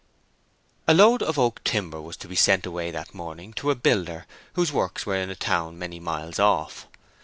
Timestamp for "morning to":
3.13-3.69